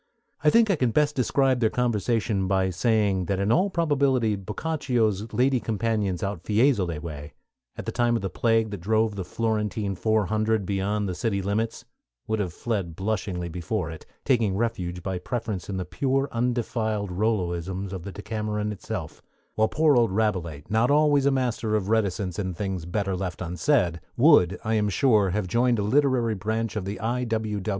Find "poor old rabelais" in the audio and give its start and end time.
19.67-20.63